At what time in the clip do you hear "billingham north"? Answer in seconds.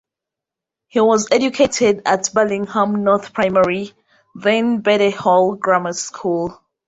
2.33-3.33